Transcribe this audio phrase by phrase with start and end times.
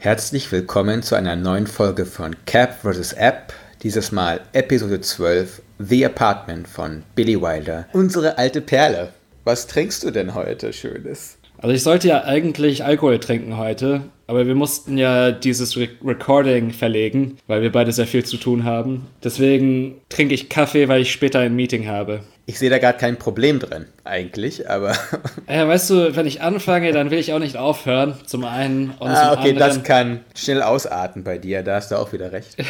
[0.00, 3.14] Herzlich willkommen zu einer neuen Folge von Cap vs.
[3.14, 3.52] App.
[3.82, 7.88] Dieses Mal Episode 12, The Apartment von Billy Wilder.
[7.92, 9.12] Unsere alte Perle.
[9.42, 11.37] Was trinkst du denn heute, Schönes?
[11.60, 16.70] Also ich sollte ja eigentlich Alkohol trinken heute, aber wir mussten ja dieses Re Recording
[16.70, 19.08] verlegen, weil wir beide sehr viel zu tun haben.
[19.24, 22.20] Deswegen trinke ich Kaffee, weil ich später ein Meeting habe.
[22.46, 24.94] Ich sehe da gerade kein Problem drin, eigentlich, aber.
[25.48, 28.14] Ja, weißt du, wenn ich anfange, dann will ich auch nicht aufhören.
[28.26, 29.58] Zum einen und ah, zum okay, anderen.
[29.58, 32.56] das kann schnell ausarten bei dir, da hast du auch wieder recht.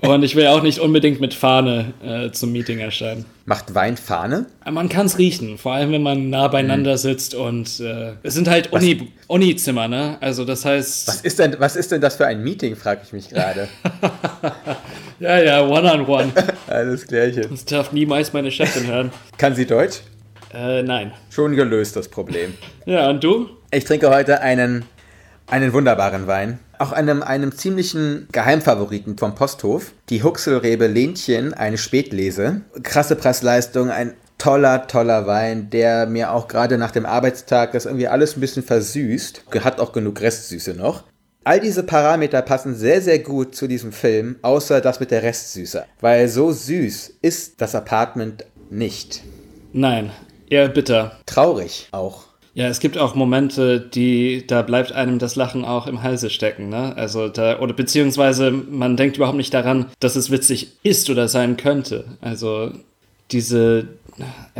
[0.00, 3.24] und ich will auch nicht unbedingt mit Fahne äh, zum Meeting erscheinen.
[3.44, 4.46] Macht Wein Fahne?
[4.68, 6.96] Man kann es riechen, vor allem wenn man nah beieinander Mhm.
[6.96, 10.16] sitzt und äh, es sind halt Uni- Uni-Zimmer, ne?
[10.20, 11.08] Also das heißt.
[11.08, 13.68] Was ist denn, was ist denn das für ein Meeting, frage ich mich gerade.
[15.18, 16.30] Ja, ja, one-on-one.
[16.66, 17.46] Alles Klärchen.
[17.50, 19.10] Das darf niemals meine Chefin hören.
[19.38, 20.00] Kann sie Deutsch?
[20.52, 21.12] Äh, nein.
[21.30, 22.52] Schon gelöst, das Problem.
[22.84, 23.48] Ja, und du?
[23.70, 24.84] Ich trinke heute einen,
[25.46, 26.58] einen wunderbaren Wein.
[26.78, 29.92] Auch einem, einem ziemlichen Geheimfavoriten vom Posthof.
[30.10, 32.62] Die Huxelrebe Lenchen, eine Spätlese.
[32.82, 38.08] Krasse Preisleistung, ein toller, toller Wein, der mir auch gerade nach dem Arbeitstag das irgendwie
[38.08, 39.44] alles ein bisschen versüßt.
[39.60, 41.04] Hat auch genug Restsüße noch.
[41.44, 45.84] All diese Parameter passen sehr, sehr gut zu diesem Film, außer das mit der Restsüße.
[46.00, 49.22] Weil so süß ist das Apartment nicht.
[49.72, 50.10] Nein,
[50.50, 51.20] eher bitter.
[51.24, 52.25] Traurig auch.
[52.56, 56.70] Ja, es gibt auch Momente, die, da bleibt einem das Lachen auch im Halse stecken,
[56.70, 56.96] ne?
[56.96, 61.58] Also da, oder beziehungsweise man denkt überhaupt nicht daran, dass es witzig ist oder sein
[61.58, 62.06] könnte.
[62.22, 62.72] Also
[63.30, 63.88] diese.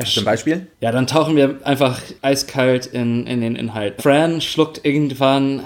[0.04, 0.66] Zum Beispiel?
[0.82, 4.02] Ja, dann tauchen wir einfach eiskalt in, in den Inhalt.
[4.02, 5.62] Fran schluckt irgendwann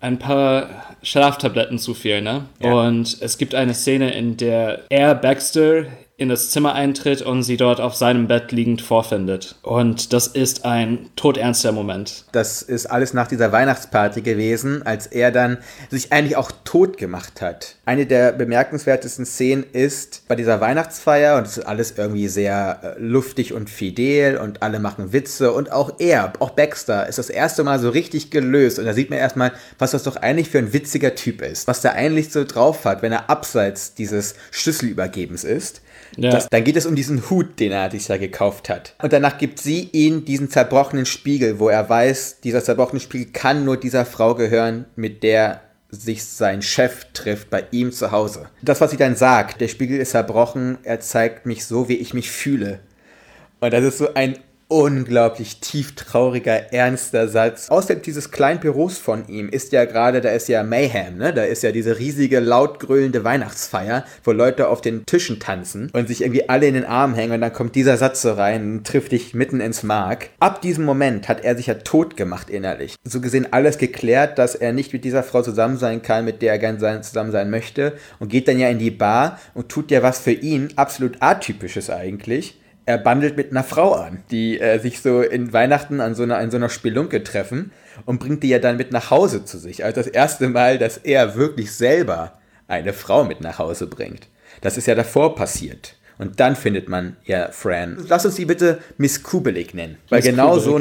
[0.00, 2.46] ein paar Schlaftabletten zu viel, ne?
[2.60, 2.72] Ja.
[2.72, 5.84] Und es gibt eine Szene, in der er Baxter
[6.18, 9.54] in das Zimmer eintritt und sie dort auf seinem Bett liegend vorfindet.
[9.62, 12.24] Und das ist ein todernster Moment.
[12.32, 15.58] Das ist alles nach dieser Weihnachtsparty gewesen, als er dann
[15.90, 17.76] sich eigentlich auch tot gemacht hat.
[17.84, 23.00] Eine der bemerkenswertesten Szenen ist bei dieser Weihnachtsfeier und es ist alles irgendwie sehr äh,
[23.00, 27.62] luftig und fidel und alle machen Witze und auch er, auch Baxter, ist das erste
[27.62, 30.72] Mal so richtig gelöst und da sieht man erstmal, was das doch eigentlich für ein
[30.72, 35.80] witziger Typ ist, was der eigentlich so drauf hat, wenn er abseits dieses Schlüsselübergebens ist.
[36.16, 36.30] Ja.
[36.30, 38.94] Das, dann geht es um diesen Hut, den er sich da gekauft hat.
[39.02, 43.64] Und danach gibt sie ihm diesen zerbrochenen Spiegel, wo er weiß, dieser zerbrochene Spiegel kann
[43.64, 45.60] nur dieser Frau gehören, mit der
[45.90, 48.50] sich sein Chef trifft bei ihm zu Hause.
[48.62, 52.12] Das, was sie dann sagt, der Spiegel ist zerbrochen, er zeigt mich so, wie ich
[52.12, 52.80] mich fühle.
[53.60, 57.70] Und das ist so ein unglaublich tief trauriger, ernster Satz.
[57.70, 61.32] Außerhalb dieses kleinen Büros von ihm ist ja gerade, da ist ja Mayhem, ne?
[61.32, 66.08] Da ist ja diese riesige, laut grölende Weihnachtsfeier, wo Leute auf den Tischen tanzen und
[66.08, 68.86] sich irgendwie alle in den Arm hängen und dann kommt dieser Satz so rein und
[68.86, 70.28] trifft dich mitten ins Mark.
[70.38, 72.96] Ab diesem Moment hat er sich ja tot gemacht innerlich.
[73.04, 76.52] So gesehen alles geklärt, dass er nicht mit dieser Frau zusammen sein kann, mit der
[76.52, 79.90] er gern sein, zusammen sein möchte und geht dann ja in die Bar und tut
[79.90, 84.78] ja was für ihn absolut atypisches eigentlich er bandelt mit einer Frau an, die äh,
[84.78, 87.70] sich so in Weihnachten an so einer, an so einer Spelunke treffen
[88.06, 89.84] und bringt die ja dann mit nach Hause zu sich.
[89.84, 94.28] Also das erste Mal, dass er wirklich selber eine Frau mit nach Hause bringt.
[94.62, 95.96] Das ist ja davor passiert.
[96.16, 97.98] Und dann findet man ja Fran.
[98.08, 99.98] Lass uns sie bitte Miss Kubelik nennen.
[100.08, 100.80] Weil Miss genau so,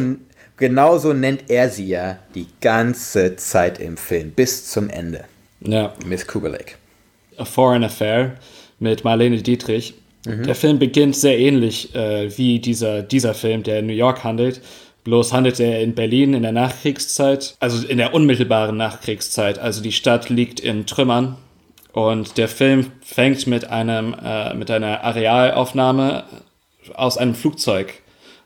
[0.55, 5.25] genau so nennt er sie ja die ganze Zeit im Film, bis zum Ende.
[5.59, 5.93] Ja.
[6.05, 6.77] Miss Kubelik.
[7.35, 8.35] A Foreign Affair
[8.79, 9.95] mit Marlene Dietrich.
[10.25, 14.61] Der Film beginnt sehr ähnlich äh, wie dieser, dieser Film, der in New York handelt.
[15.03, 19.57] Bloß handelt er in Berlin in der Nachkriegszeit, also in der unmittelbaren Nachkriegszeit.
[19.57, 21.37] Also die Stadt liegt in Trümmern.
[21.93, 26.25] Und der Film fängt mit, einem, äh, mit einer Arealaufnahme
[26.93, 28.01] aus einem Flugzeug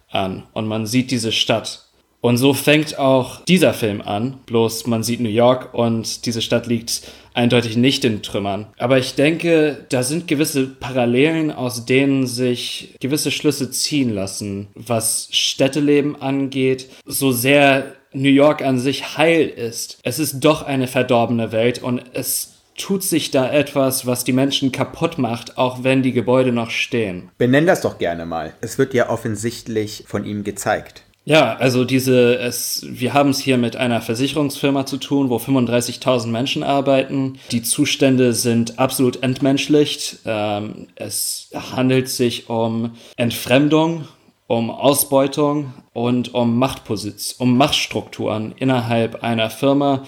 [0.09, 0.43] an.
[0.53, 1.85] Und man sieht diese Stadt.
[2.21, 4.39] Und so fängt auch dieser Film an.
[4.45, 7.01] Bloß man sieht New York und diese Stadt liegt
[7.33, 8.67] eindeutig nicht in Trümmern.
[8.77, 15.29] Aber ich denke, da sind gewisse Parallelen, aus denen sich gewisse Schlüsse ziehen lassen, was
[15.31, 16.89] Städteleben angeht.
[17.05, 19.99] So sehr New York an sich heil ist.
[20.03, 24.71] Es ist doch eine verdorbene Welt und es tut sich da etwas, was die Menschen
[24.71, 27.29] kaputt macht, auch wenn die Gebäude noch stehen.
[27.37, 28.53] Benenn das doch gerne mal.
[28.61, 31.03] Es wird ja offensichtlich von ihm gezeigt.
[31.23, 36.27] Ja, also diese, es, wir haben es hier mit einer Versicherungsfirma zu tun, wo 35.000
[36.27, 37.37] Menschen arbeiten.
[37.51, 40.19] Die Zustände sind absolut entmenschlicht.
[40.25, 44.07] Ähm, es handelt sich um Entfremdung,
[44.47, 50.03] um Ausbeutung und um Machtposition, um Machtstrukturen innerhalb einer Firma,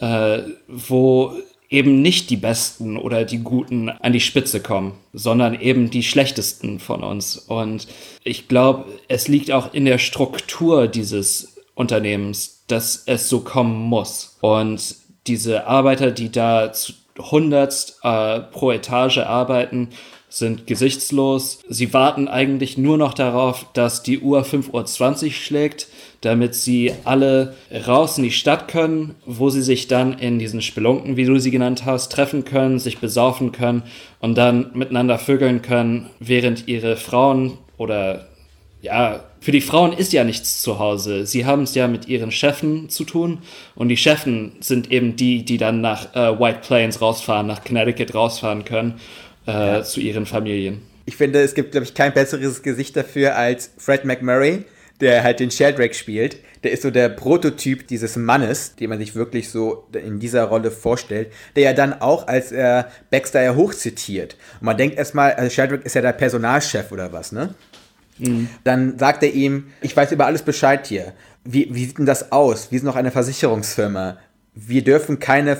[0.00, 1.34] äh, wo
[1.70, 6.80] eben nicht die Besten oder die Guten an die Spitze kommen, sondern eben die schlechtesten
[6.80, 7.36] von uns.
[7.36, 7.86] Und
[8.24, 14.38] ich glaube, es liegt auch in der Struktur dieses Unternehmens, dass es so kommen muss.
[14.40, 19.88] Und diese Arbeiter, die da zu hundertst äh, pro Etage arbeiten,
[20.28, 21.60] sind gesichtslos.
[21.68, 25.88] Sie warten eigentlich nur noch darauf, dass die Uhr 5.20 Uhr schlägt
[26.20, 27.54] damit sie alle
[27.86, 31.50] raus in die Stadt können, wo sie sich dann in diesen Spelunken, wie du sie
[31.50, 33.82] genannt hast, treffen können, sich besaufen können
[34.20, 38.26] und dann miteinander vögeln können, während ihre Frauen oder
[38.80, 41.26] ja, für die Frauen ist ja nichts zu Hause.
[41.26, 43.38] Sie haben es ja mit ihren Chefen zu tun
[43.74, 48.14] und die Chefen sind eben die, die dann nach äh, White Plains rausfahren, nach Connecticut
[48.14, 49.00] rausfahren können
[49.46, 49.82] äh, ja.
[49.82, 50.82] zu ihren Familien.
[51.06, 54.64] Ich finde, es gibt, glaube ich, kein besseres Gesicht dafür als Fred McMurray,
[55.00, 56.38] der halt den Sheldrake spielt.
[56.64, 60.70] Der ist so der Prototyp dieses Mannes, den man sich wirklich so in dieser Rolle
[60.70, 64.36] vorstellt, der ja dann auch als er Baxter ja hochzitiert.
[64.60, 67.54] Und man denkt erstmal, also Sheldrake ist ja der Personalchef oder was, ne?
[68.18, 68.48] Mhm.
[68.64, 71.12] Dann sagt er ihm, ich weiß über alles Bescheid hier.
[71.44, 72.72] Wie, wie sieht denn das aus?
[72.72, 74.18] Wir sind noch eine Versicherungsfirma
[74.60, 75.56] wir dürfen keine,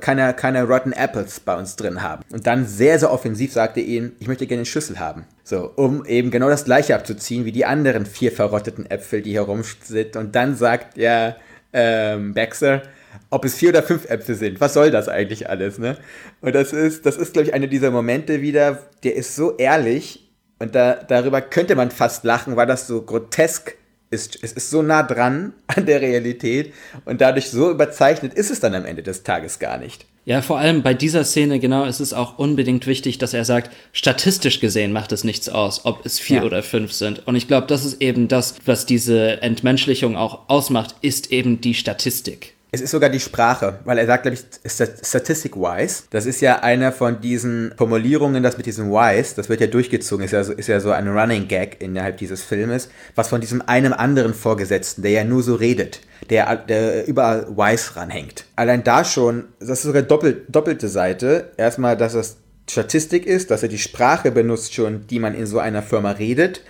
[0.00, 2.24] keine, keine Rotten Apples bei uns drin haben.
[2.32, 5.24] Und dann sehr, sehr offensiv sagte er ihnen, ich möchte gerne eine Schüssel haben.
[5.44, 9.42] So, um eben genau das gleiche abzuziehen wie die anderen vier verrotteten Äpfel, die hier
[9.42, 10.16] rum sind.
[10.16, 11.36] Und dann sagt ja
[11.72, 12.82] ähm, Baxter,
[13.30, 14.60] ob es vier oder fünf Äpfel sind.
[14.60, 15.96] Was soll das eigentlich alles, ne?
[16.40, 20.28] Und das ist, das ist, glaube ich, einer dieser Momente wieder, der ist so ehrlich
[20.58, 23.76] und da, darüber könnte man fast lachen, weil das so grotesk
[24.10, 26.74] ist, es ist so nah dran an der Realität
[27.04, 30.06] und dadurch so überzeichnet ist es dann am Ende des Tages gar nicht.
[30.26, 33.70] Ja, vor allem bei dieser Szene, genau, ist es auch unbedingt wichtig, dass er sagt,
[33.92, 36.44] statistisch gesehen macht es nichts aus, ob es vier ja.
[36.44, 37.26] oder fünf sind.
[37.26, 41.74] Und ich glaube, das ist eben das, was diese Entmenschlichung auch ausmacht, ist eben die
[41.74, 42.54] Statistik.
[42.72, 46.04] Es ist sogar die Sprache, weil er sagt, glaube ich, statistic-wise.
[46.10, 50.24] Das ist ja einer von diesen Formulierungen, das mit diesem wise, das wird ja durchgezogen,
[50.24, 53.60] ist ja so, ist ja so ein Running Gag innerhalb dieses Filmes, was von diesem
[53.62, 58.44] einem anderen Vorgesetzten, der ja nur so redet, der, der überall wise ranhängt.
[58.54, 61.50] Allein da schon, das ist sogar doppelt, doppelte Seite.
[61.56, 62.36] Erstmal, dass es
[62.70, 66.62] Statistik ist, dass er die Sprache benutzt schon, die man in so einer Firma redet.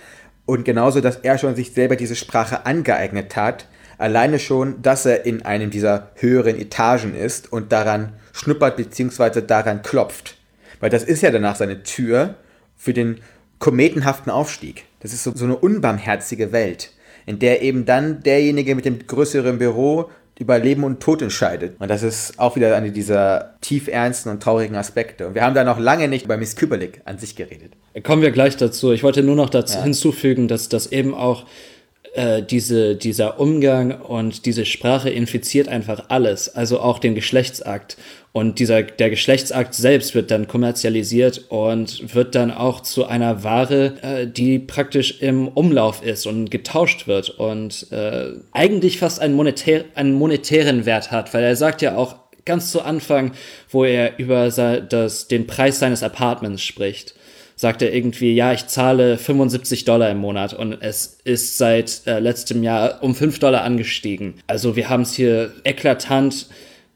[0.47, 3.67] Und genauso, dass er schon sich selber diese Sprache angeeignet hat
[4.01, 9.41] Alleine schon, dass er in einem dieser höheren Etagen ist und daran schnuppert bzw.
[9.41, 10.37] daran klopft.
[10.79, 12.35] Weil das ist ja danach seine Tür
[12.75, 13.19] für den
[13.59, 14.85] kometenhaften Aufstieg.
[15.01, 16.91] Das ist so, so eine unbarmherzige Welt,
[17.27, 20.09] in der eben dann derjenige mit dem größeren Büro
[20.39, 21.79] über Leben und Tod entscheidet.
[21.79, 25.27] Und das ist auch wieder eine dieser tief ernsten und traurigen Aspekte.
[25.27, 27.73] Und wir haben da noch lange nicht über Miss Kubelik an sich geredet.
[28.03, 28.91] Kommen wir gleich dazu.
[28.91, 29.83] Ich wollte nur noch dazu ja.
[29.83, 31.45] hinzufügen, dass das eben auch
[32.13, 37.97] äh, diese, dieser Umgang und diese Sprache infiziert einfach alles, also auch den Geschlechtsakt.
[38.33, 43.93] Und dieser, der Geschlechtsakt selbst wird dann kommerzialisiert und wird dann auch zu einer Ware,
[44.01, 49.85] äh, die praktisch im Umlauf ist und getauscht wird und äh, eigentlich fast einen, monetär,
[49.95, 53.31] einen monetären Wert hat, weil er sagt ja auch ganz zu Anfang,
[53.69, 57.15] wo er über das, den Preis seines Apartments spricht
[57.61, 62.17] sagt er irgendwie, ja, ich zahle 75 Dollar im Monat und es ist seit äh,
[62.17, 64.33] letztem Jahr um 5 Dollar angestiegen.
[64.47, 66.47] Also wir haben es hier eklatant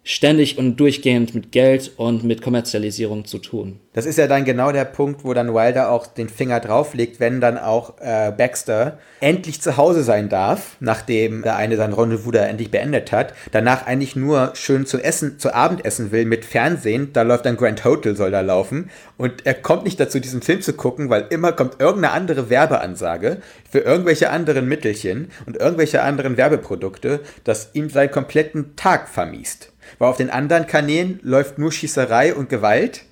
[0.06, 3.80] ständig und durchgehend mit Geld und mit Kommerzialisierung zu tun.
[3.94, 7.42] Das ist ja dann genau der Punkt, wo dann Wilder auch den Finger drauflegt, wenn
[7.42, 12.46] dann auch äh, Baxter endlich zu Hause sein darf, nachdem der eine sein Rendezvous da
[12.46, 17.24] endlich beendet hat, danach eigentlich nur schön zu essen, zu Abendessen will mit Fernsehen, da
[17.24, 20.74] läuft dann Grand Hotel soll da laufen und er kommt nicht dazu, diesen Film zu
[20.74, 23.38] gucken, weil immer kommt irgendeine andere Werbeansage
[23.72, 29.72] für irgendwelche anderen Mittelchen und irgendwelche anderen Werbeprodukte, das ihm seinen kompletten Tag vermiest.
[30.00, 33.04] Weil auf den anderen Kanälen läuft nur Schießerei und Gewalt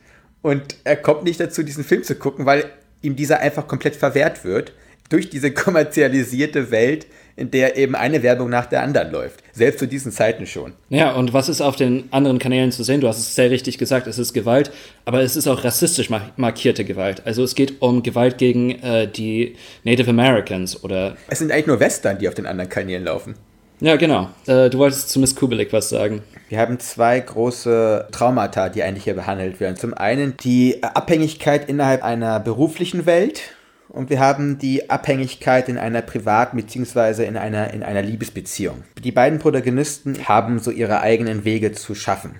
[0.41, 2.65] und er kommt nicht dazu, diesen Film zu gucken, weil
[3.01, 4.73] ihm dieser einfach komplett verwehrt wird
[5.09, 9.41] durch diese kommerzialisierte Welt, in der eben eine Werbung nach der anderen läuft.
[9.53, 10.73] Selbst zu diesen Zeiten schon.
[10.89, 13.01] Ja, und was ist auf den anderen Kanälen zu sehen?
[13.01, 14.71] Du hast es sehr richtig gesagt, es ist Gewalt,
[15.05, 17.23] aber es ist auch rassistisch markierte Gewalt.
[17.25, 21.15] Also es geht um Gewalt gegen äh, die Native Americans oder.
[21.29, 23.35] Es sind eigentlich nur Western, die auf den anderen Kanälen laufen.
[23.83, 24.29] Ja, genau.
[24.47, 26.23] Äh, du wolltest zu Miss Kubelik was sagen.
[26.47, 29.75] Wir haben zwei große Traumata, die eigentlich hier behandelt werden.
[29.75, 33.41] Zum einen die Abhängigkeit innerhalb einer beruflichen Welt
[33.89, 37.25] und wir haben die Abhängigkeit in einer Privat- bzw.
[37.25, 38.85] In einer, in einer Liebesbeziehung.
[39.03, 42.35] Die beiden Protagonisten haben so ihre eigenen Wege zu schaffen.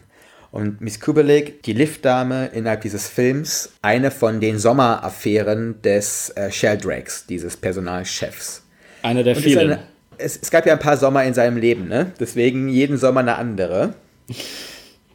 [0.50, 7.26] Und Miss Kubelik, die Liftdame innerhalb dieses Films, eine von den Sommeraffären des äh, Sheldrakes,
[7.28, 8.64] dieses Personalchefs.
[9.02, 9.72] Eine der Und vielen.
[9.72, 9.93] eine,
[10.24, 12.12] es, es gab ja ein paar Sommer in seinem Leben, ne?
[12.20, 13.94] Deswegen jeden Sommer eine andere.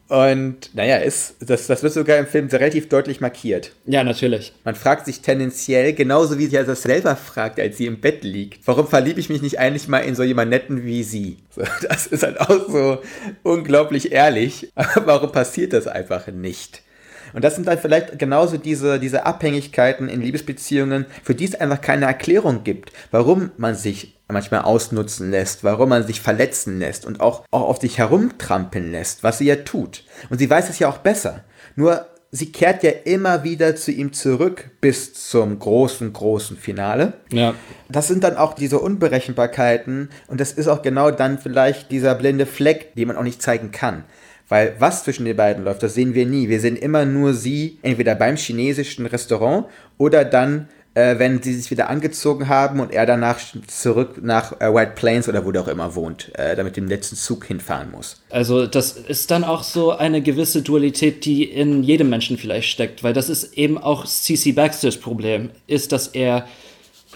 [0.09, 3.73] Und naja, ist, das, das wird sogar im Film relativ deutlich markiert.
[3.85, 4.55] ja, natürlich.
[4.65, 8.67] Man fragt sich tendenziell, genauso wie sie das selber fragt, als sie im Bett liegt,
[8.67, 11.37] warum verliebe ich mich nicht eigentlich mal in so jemanden netten wie sie?
[11.55, 13.03] So, das ist halt auch so
[13.43, 16.83] unglaublich ehrlich, aber warum passiert das einfach nicht?
[17.35, 21.83] Und das sind dann vielleicht genauso diese, diese Abhängigkeiten in Liebesbeziehungen, für die es einfach
[21.83, 27.21] keine Erklärung gibt, warum man sich manchmal ausnutzen lässt, warum man sich verletzen lässt und
[27.21, 30.05] auch, auch auf sich herumtrampeln lässt, was sie ja tut.
[30.31, 31.45] Und sie weiß es ja auch besser.
[31.77, 37.15] Nur sie kehrt ja immer wieder zu ihm zurück bis zum großen, großen Finale.
[37.33, 37.55] Ja.
[37.89, 42.47] Das sind dann auch diese Unberechenbarkeiten und das ist auch genau dann vielleicht dieser blinde
[42.47, 44.05] Fleck, den man auch nicht zeigen kann.
[44.49, 46.49] Weil was zwischen den beiden läuft, das sehen wir nie.
[46.49, 49.67] Wir sehen immer nur sie, entweder beim chinesischen Restaurant
[49.99, 50.69] oder dann,
[50.99, 53.39] äh, wenn sie sich wieder angezogen haben und er danach
[53.69, 57.15] zurück nach äh, White Plains oder wo der auch immer wohnt, äh, damit dem letzten
[57.15, 58.21] Zug hinfahren muss.
[58.31, 63.05] Also das ist dann auch so eine gewisse Dualität, die in jedem Menschen vielleicht steckt,
[63.05, 66.47] weil das ist eben auch CC Baxters Problem, ist, dass er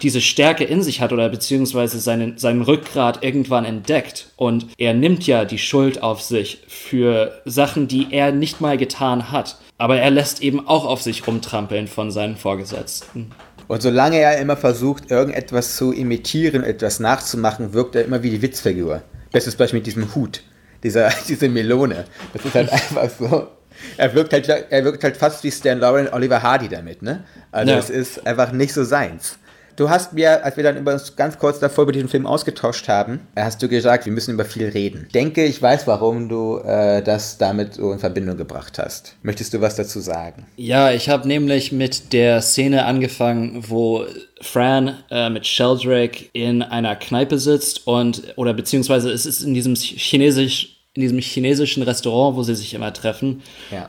[0.01, 5.27] diese Stärke in sich hat oder beziehungsweise seinen, seinen Rückgrat irgendwann entdeckt und er nimmt
[5.27, 9.59] ja die Schuld auf sich für Sachen, die er nicht mal getan hat.
[9.79, 13.33] Aber er lässt eben auch auf sich rumtrampeln von seinen Vorgesetzten.
[13.73, 18.43] Und solange er immer versucht, irgendetwas zu imitieren, etwas nachzumachen, wirkt er immer wie die
[18.43, 19.01] Witzfigur.
[19.33, 20.43] Bestes Beispiel mit diesem Hut,
[20.83, 22.05] dieser, diese Melone.
[22.35, 23.49] Das ist halt einfach so.
[23.97, 27.25] Er wirkt halt, er wirkt halt fast wie Stan Laurel und Oliver Hardy damit, ne?
[27.51, 27.79] Also Ja.
[27.79, 29.39] es ist einfach nicht so seins.
[29.77, 32.89] Du hast mir, als wir dann über uns ganz kurz davor über diesen Film ausgetauscht
[32.89, 35.09] haben, hast du gesagt, wir müssen über viel reden.
[35.15, 39.17] Denke, ich weiß, warum du äh, das damit so in Verbindung gebracht hast.
[39.23, 40.47] Möchtest du was dazu sagen?
[40.57, 44.05] Ja, ich habe nämlich mit der Szene angefangen, wo
[44.41, 49.75] Fran äh, mit Sheldrake in einer Kneipe sitzt und oder beziehungsweise es ist in diesem
[49.75, 53.43] chinesisch in diesem chinesischen Restaurant, wo sie sich immer treffen.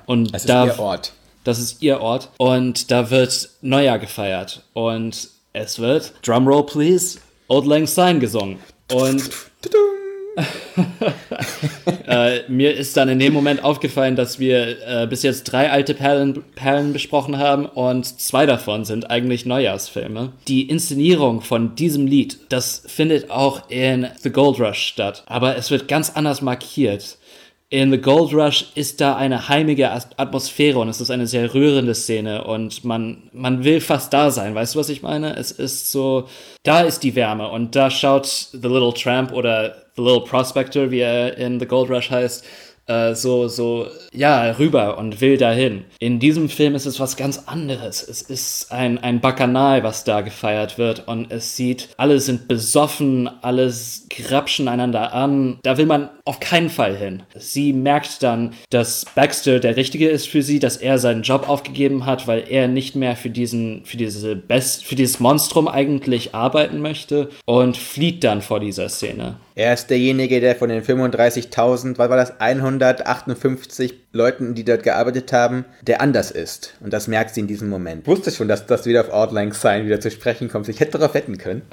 [0.05, 1.11] Und das ist da ihr Ort.
[1.43, 7.65] das ist ihr Ort und da wird Neujahr gefeiert und es wird Drumroll please Old
[7.65, 8.59] Lang Syne gesungen
[8.91, 9.29] und
[12.07, 15.93] äh, mir ist dann in dem Moment aufgefallen, dass wir äh, bis jetzt drei alte
[15.93, 20.33] Perlen, Perlen besprochen haben und zwei davon sind eigentlich Neujahrsfilme.
[20.47, 25.69] Die Inszenierung von diesem Lied, das findet auch in The Gold Rush statt, aber es
[25.71, 27.17] wird ganz anders markiert.
[27.73, 31.95] In The Gold Rush ist da eine heimige Atmosphäre und es ist eine sehr rührende
[31.95, 34.53] Szene und man, man will fast da sein.
[34.53, 35.35] Weißt du, was ich meine?
[35.37, 36.27] Es ist so,
[36.61, 40.99] da ist die Wärme und da schaut The Little Tramp oder The Little Prospector, wie
[40.99, 42.45] er in The Gold Rush heißt,
[42.87, 45.85] äh, so, so, ja, rüber und will dahin.
[45.99, 48.07] In diesem Film ist es was ganz anderes.
[48.07, 53.29] Es ist ein, ein Bacchanal, was da gefeiert wird und es sieht, alle sind besoffen,
[53.41, 55.59] alles grapschen einander an.
[55.63, 57.23] Da will man auf keinen Fall hin.
[57.35, 62.05] Sie merkt dann, dass Baxter der Richtige ist für sie, dass er seinen Job aufgegeben
[62.05, 66.79] hat, weil er nicht mehr für diesen, für diese Best, für dieses Monstrum eigentlich arbeiten
[66.79, 69.37] möchte und flieht dann vor dieser Szene.
[69.55, 72.39] Er ist derjenige, der von den 35.000, was war das,
[72.81, 76.75] 158 Leuten, die dort gearbeitet haben, der anders ist.
[76.79, 78.01] Und das merkt sie in diesem Moment.
[78.03, 80.67] Ich wusste schon, dass das wieder auf Outline Sign wieder zu sprechen kommt.
[80.69, 81.63] Ich hätte darauf wetten können.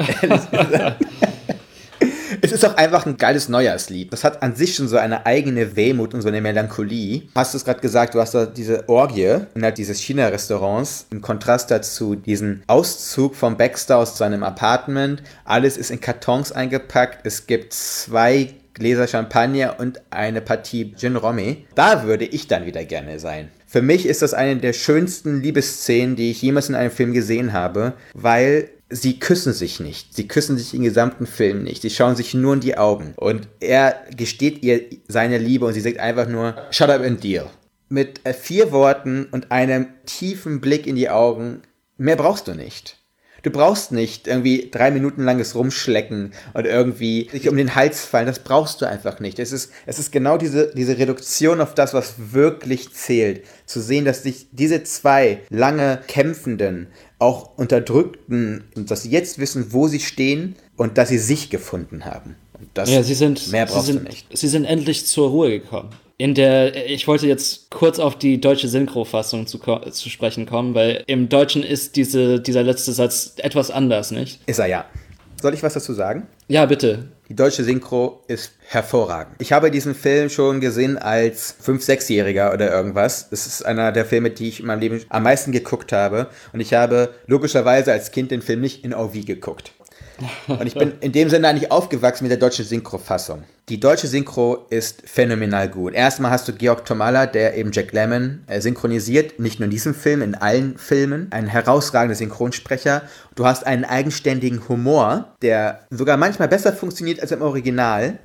[2.42, 4.12] Es ist auch einfach ein geiles Neujahrslied.
[4.12, 7.28] Das hat an sich schon so eine eigene Wehmut und so eine Melancholie.
[7.35, 11.71] Hast du es gerade gesagt, du hast da diese Orgie innerhalb dieses China-Restaurants im Kontrast
[11.71, 15.23] dazu diesen Auszug vom Baxter aus seinem Apartment.
[15.45, 17.26] Alles ist in Kartons eingepackt.
[17.26, 21.67] Es gibt zwei Gläser Champagner und eine Partie Gin Romy.
[21.77, 23.49] Da würde ich dann wieder gerne sein.
[23.67, 27.53] Für mich ist das eine der schönsten Liebesszenen, die ich jemals in einem Film gesehen
[27.53, 30.15] habe, weil sie küssen sich nicht.
[30.17, 31.83] Sie küssen sich im gesamten Film nicht.
[31.83, 33.13] Sie schauen sich nur in die Augen.
[33.17, 37.47] Und er gesteht ihr seine Liebe und sie sagt einfach nur, shut up and deal.
[37.89, 41.63] Mit äh, vier Worten und einem tiefen Blick in die Augen,
[41.99, 42.97] mehr brauchst du nicht.
[43.42, 48.26] Du brauchst nicht irgendwie drei Minuten langes Rumschlecken und irgendwie sich um den Hals fallen.
[48.26, 49.38] Das brauchst du einfach nicht.
[49.38, 53.44] Es ist, es ist genau diese, diese Reduktion auf das, was wirklich zählt.
[53.66, 59.73] Zu sehen, dass sich diese zwei lange Kämpfenden, auch Unterdrückten, und dass sie jetzt wissen,
[59.73, 62.37] wo sie stehen und dass sie sich gefunden haben.
[62.59, 64.26] Und das, Ja, sie sind, mehr sie brauchst sind, du nicht.
[64.32, 65.90] Sie sind endlich zur Ruhe gekommen.
[66.21, 71.03] In der, ich wollte jetzt kurz auf die deutsche Synchrofassung zu, zu sprechen kommen, weil
[71.07, 74.39] im Deutschen ist diese, dieser letzte Satz etwas anders, nicht?
[74.45, 74.85] Ist er ja.
[75.41, 76.27] Soll ich was dazu sagen?
[76.47, 77.09] Ja, bitte.
[77.31, 79.37] Die deutsche Synchro ist hervorragend.
[79.39, 83.31] Ich habe diesen Film schon gesehen als 5-, 6-Jähriger oder irgendwas.
[83.31, 86.29] Das ist einer der Filme, die ich in meinem Leben am meisten geguckt habe.
[86.53, 89.73] Und ich habe logischerweise als Kind den Film nicht in OV geguckt.
[90.47, 93.45] Und ich bin in dem Sinne eigentlich aufgewachsen mit der deutschen Synchrofassung.
[93.69, 95.95] Die deutsche Synchro ist phänomenal gut.
[95.95, 99.95] Erstmal hast du Georg Tomalla, der eben Jack Lemmon äh, synchronisiert, nicht nur in diesem
[99.95, 101.29] Film, in allen Filmen.
[101.31, 103.03] Ein herausragender Synchronsprecher.
[103.37, 108.19] Du hast einen eigenständigen Humor, der sogar manchmal besser funktioniert als im Original.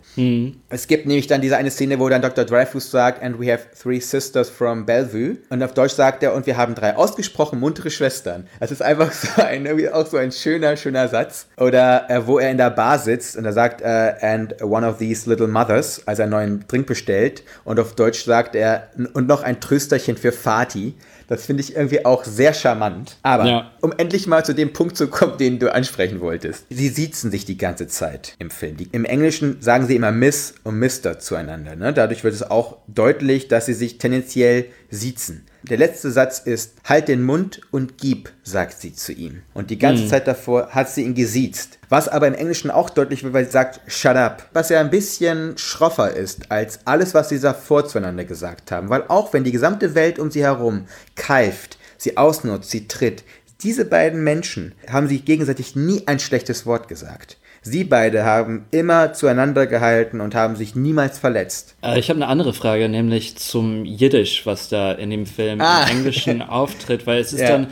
[0.69, 2.45] Es gibt nämlich dann diese eine Szene, wo dann Dr.
[2.45, 5.37] Dreyfus sagt, and we have three sisters from Bellevue.
[5.49, 8.47] Und auf Deutsch sagt er, und wir haben drei ausgesprochen muntere Schwestern.
[8.59, 11.47] Das ist einfach so ein, irgendwie auch so ein schöner, schöner Satz.
[11.57, 14.97] Oder äh, wo er in der Bar sitzt und er sagt, äh, and one of
[14.97, 17.43] these little mothers, als er einen neuen Drink bestellt.
[17.63, 20.93] Und auf Deutsch sagt er, und noch ein Trösterchen für Fatih.
[21.27, 23.17] Das finde ich irgendwie auch sehr charmant.
[23.23, 23.71] Aber Ja.
[23.81, 26.65] um endlich mal zu dem Punkt zu kommen, den du ansprechen wolltest.
[26.69, 28.77] Sie siezen sich die ganze Zeit im Film.
[28.77, 31.75] Die, Im Englischen sagen sie immer Miss und Mister zueinander.
[31.75, 31.93] Ne?
[31.93, 35.45] Dadurch wird es auch deutlich, dass sie sich tendenziell siezen.
[35.69, 39.41] Der letzte Satz ist, halt den Mund und gib, sagt sie zu ihm.
[39.55, 41.79] Und die ganze Zeit davor hat sie ihn gesiezt.
[41.89, 44.47] Was aber im Englischen auch deutlich wird, weil sie sagt, shut up.
[44.53, 48.89] Was ja ein bisschen schroffer ist als alles, was sie davor zueinander gesagt haben.
[48.89, 53.23] Weil auch wenn die gesamte Welt um sie herum keift, sie ausnutzt, sie tritt,
[53.61, 57.37] diese beiden Menschen haben sich gegenseitig nie ein schlechtes Wort gesagt.
[57.67, 61.75] Sie beide haben immer zueinander gehalten und haben sich niemals verletzt.
[61.83, 65.83] Äh, ich habe eine andere Frage, nämlich zum Jiddisch, was da in dem Film Ah.
[65.89, 67.49] im Englischen auftritt, weil es ist Ja.
[67.49, 67.67] dann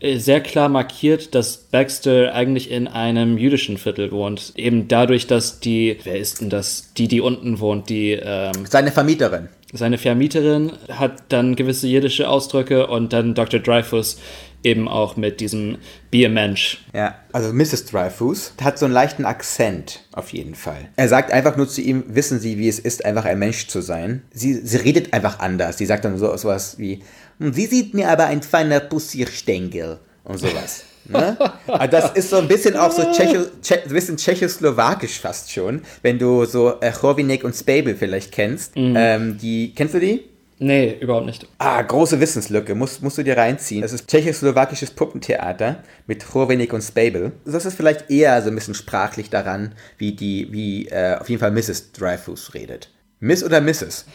[0.00, 4.52] äh, sehr klar markiert, dass Baxter eigentlich in einem jüdischen Viertel wohnt.
[4.56, 8.92] Eben dadurch, dass die, wer ist denn das, die, die unten wohnt, die, ähm, Seine
[8.92, 9.48] Vermieterin.
[9.72, 13.60] seine Vermieterin hat dann gewisse jiddische Ausdrücke und dann Dr.
[13.60, 14.18] Dreyfus
[14.64, 15.78] eben auch mit diesem
[16.10, 16.84] Be a Mensch.
[16.94, 17.86] Ja, also Mrs.
[17.86, 20.88] Dreyfus hat so einen leichten Akzent, auf jeden Fall.
[20.96, 23.80] Er sagt einfach nur zu ihm, wissen Sie, wie es ist, einfach ein Mensch zu
[23.80, 24.22] sein.
[24.32, 25.78] Sie, sie redet einfach anders.
[25.78, 27.02] Sie sagt dann so sowas wie,
[27.38, 30.84] "Hm, Sie sieht mir aber ein feiner Pussierstängel und sowas.
[31.06, 31.36] Ne?
[31.66, 35.82] Aber das ist so ein bisschen auch so Tschecho, Tsche, ein bisschen tschechoslowakisch fast schon,
[36.02, 38.72] wenn du so äh, Chorvinek und Spabel vielleicht kennst.
[38.76, 40.24] Ähm, die, kennst du die?
[40.60, 41.46] Nee, überhaupt nicht.
[41.58, 43.82] Ah, große Wissenslücke, musst, musst du dir reinziehen.
[43.82, 47.32] Das ist tschechoslowakisches Puppentheater mit Chorvenik und Spabel.
[47.44, 51.40] Das ist vielleicht eher so ein bisschen sprachlich daran, wie die, wie äh, auf jeden
[51.40, 51.92] Fall Mrs.
[51.92, 52.90] Dreyfus redet.
[53.20, 54.06] Miss oder Mrs.?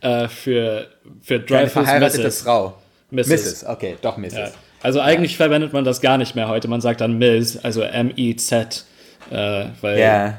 [0.00, 0.88] Äh, für,
[1.22, 2.42] für Eine Dreyfus verheiratete Mrs.
[2.42, 2.78] Frau.
[3.10, 3.64] Mrs.
[3.66, 4.34] okay, doch Mrs.
[4.34, 4.50] Ja.
[4.82, 6.68] Also eigentlich verwendet man das gar nicht mehr heute.
[6.68, 8.84] Man sagt dann Ms, also M-I-Z,
[9.30, 10.38] äh, weil Ja,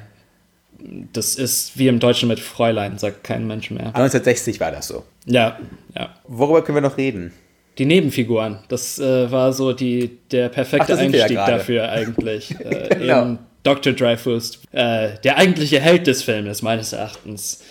[1.13, 3.87] das ist wie im Deutschen mit Fräulein, sagt kein Mensch mehr.
[3.87, 5.03] 1960 war das so.
[5.25, 5.57] Ja,
[5.95, 6.09] ja.
[6.27, 7.33] Worüber können wir noch reden?
[7.77, 11.51] Die Nebenfiguren, das äh, war so die, der Ach, perfekte ja Einstieg gerade.
[11.53, 12.55] dafür eigentlich.
[12.59, 13.21] Äh, Genau.
[13.21, 13.93] Eben Dr.
[13.93, 17.61] Dreyfus, äh, der eigentliche Held des Filmes, meines Erachtens.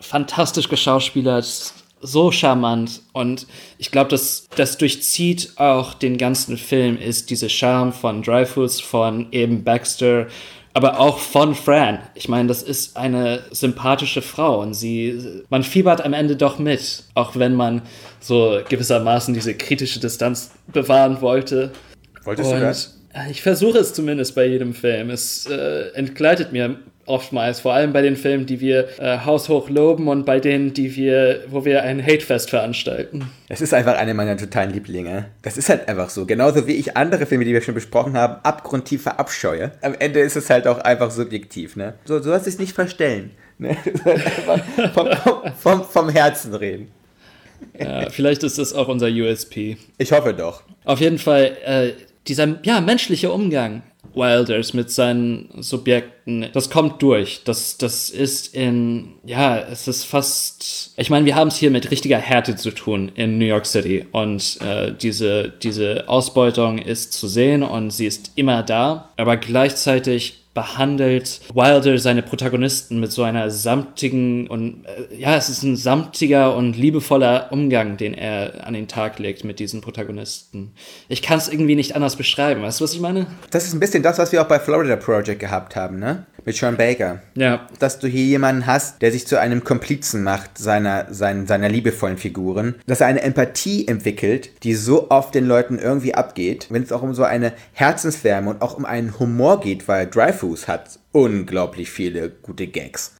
[0.00, 3.46] Fantastisch geschauspielert, so charmant und
[3.78, 9.26] ich glaube, das, das durchzieht auch den ganzen Film, ist diese Charme von Dreyfus, von
[9.32, 10.26] eben Baxter,
[10.72, 11.98] aber auch von Fran.
[12.14, 17.04] Ich meine, das ist eine sympathische Frau und sie, man fiebert am Ende doch mit,
[17.14, 17.82] auch wenn man
[18.20, 21.72] so gewissermaßen diese kritische Distanz bewahren wollte.
[22.24, 22.97] Wolltest du Und das?
[23.30, 25.10] Ich versuche es zumindest bei jedem Film.
[25.10, 26.76] Es äh, entgleitet mir
[27.08, 30.94] oftmals, vor allem bei den Filmen, die wir äh, haushoch loben und bei denen, die
[30.94, 33.30] wir, wo wir ein Hatefest veranstalten.
[33.48, 35.26] Es ist einfach eine meiner totalen Lieblinge.
[35.42, 36.26] Das ist halt einfach so.
[36.26, 39.72] Genauso wie ich andere Filme, die wir schon besprochen haben, abgrundtief verabscheue.
[39.80, 41.94] Am Ende ist es halt auch einfach subjektiv, ne?
[42.04, 43.30] So, so lässt sich nicht verstellen.
[43.60, 43.76] Ne?
[44.94, 45.08] Vom,
[45.58, 46.92] vom, vom Herzen reden.
[47.76, 49.76] Ja, vielleicht ist das auch unser USP.
[49.98, 50.62] Ich hoffe doch.
[50.84, 51.92] Auf jeden Fall, äh,
[52.26, 53.82] dieser ja, menschliche Umgang
[54.14, 57.42] Wilders mit seinen Subjekten, das kommt durch.
[57.44, 61.90] Das, das ist in, ja, es ist fast, ich meine, wir haben es hier mit
[61.90, 67.28] richtiger Härte zu tun in New York City und äh, diese, diese Ausbeutung ist zu
[67.28, 73.48] sehen und sie ist immer da, aber gleichzeitig behandelt Wilder seine Protagonisten mit so einer
[73.48, 78.88] samtigen und äh, ja, es ist ein samtiger und liebevoller Umgang, den er an den
[78.88, 80.72] Tag legt mit diesen Protagonisten.
[81.08, 82.62] Ich kann es irgendwie nicht anders beschreiben.
[82.62, 83.28] Weißt du, was ich meine?
[83.52, 86.26] Das ist ein bisschen das, was wir auch bei Florida Project gehabt haben, ne?
[86.48, 87.20] Mit Sean Baker.
[87.34, 87.68] Ja.
[87.78, 92.16] Dass du hier jemanden hast, der sich zu einem Komplizen macht seiner, sein, seiner liebevollen
[92.16, 92.76] Figuren.
[92.86, 96.68] Dass er eine Empathie entwickelt, die so oft den Leuten irgendwie abgeht.
[96.70, 100.68] Wenn es auch um so eine Herzenswärme und auch um einen Humor geht, weil Dreyfus
[100.68, 103.14] hat unglaublich viele gute Gags.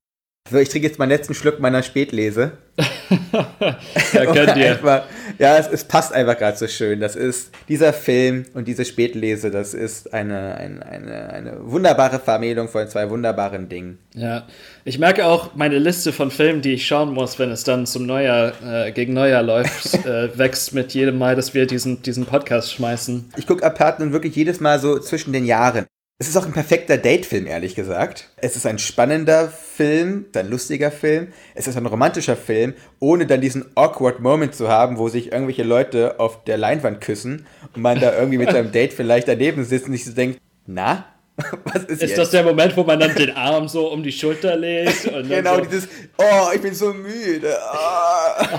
[0.50, 2.52] So, ich trinke jetzt meinen letzten Schluck meiner Spätlese.
[4.12, 4.70] Ja, könnt ihr.
[4.72, 5.04] Einfach,
[5.38, 7.00] ja, es, es passt einfach gerade so schön.
[7.00, 12.68] Das ist dieser Film und diese Spätlese, das ist eine, eine, eine, eine wunderbare Vermählung
[12.68, 13.98] von zwei wunderbaren Dingen.
[14.14, 14.46] Ja,
[14.84, 18.06] ich merke auch, meine Liste von Filmen, die ich schauen muss, wenn es dann zum
[18.06, 22.72] Neujahr, äh, gegen Neujahr läuft, äh, wächst mit jedem Mal, dass wir diesen, diesen Podcast
[22.72, 23.32] schmeißen.
[23.36, 25.86] Ich gucke Apartment wirklich jedes Mal so zwischen den Jahren.
[26.20, 28.28] Es ist auch ein perfekter Date-Film, ehrlich gesagt.
[28.38, 31.28] Es ist ein spannender Film, ein lustiger Film.
[31.54, 35.62] Es ist ein romantischer Film, ohne dann diesen awkward Moment zu haben, wo sich irgendwelche
[35.62, 39.87] Leute auf der Leinwand küssen und man da irgendwie mit seinem Date vielleicht daneben sitzt
[39.87, 41.04] und sich so denkt, na,
[41.64, 42.18] was ist, Ist jetzt?
[42.18, 45.04] das der Moment, wo man dann den Arm so um die Schulter legt?
[45.04, 47.57] Und dann genau so, dieses, oh, ich bin so müde.
[47.62, 48.59] ah.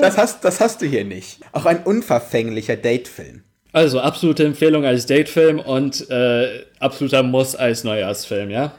[0.00, 1.38] das, hast, das hast du hier nicht.
[1.52, 3.44] Auch ein unverfänglicher Date-Film.
[3.72, 8.72] Also, absolute Empfehlung als Datefilm und äh, absoluter Muss als Neujahrsfilm, ja?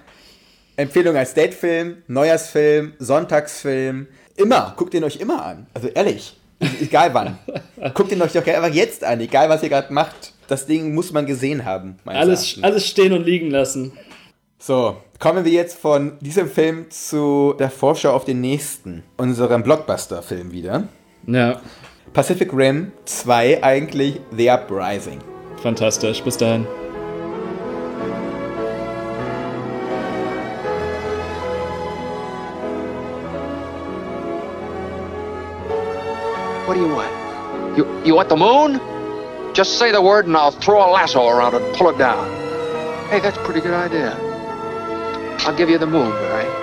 [0.75, 4.07] Empfehlung als Datefilm, Neujahrsfilm, Sonntagsfilm.
[4.35, 5.67] Immer, guckt ihn euch immer an.
[5.73, 6.35] Also ehrlich,
[6.81, 7.37] egal wann.
[7.93, 10.33] guckt ihn euch doch einfach jetzt an, egal was ihr gerade macht.
[10.47, 11.97] Das Ding muss man gesehen haben.
[12.05, 12.63] Alles, Erachtens.
[12.63, 13.93] alles stehen und liegen lassen.
[14.59, 20.51] So, kommen wir jetzt von diesem Film zu der Vorschau auf den nächsten, unserem Blockbuster-Film
[20.51, 20.87] wieder.
[21.27, 21.61] Ja,
[22.13, 25.19] Pacific Rim 2 eigentlich The Uprising.
[25.63, 26.21] fantastisch.
[26.23, 26.67] Bis dahin.
[36.65, 37.77] What do you want?
[37.77, 38.79] You, you want the moon?
[39.53, 42.25] Just say the word and I'll throw a lasso around it and pull it down.
[43.09, 44.15] Hey, that's a pretty good idea.
[45.45, 46.45] I'll give you the moon, Barry.
[46.45, 46.62] Just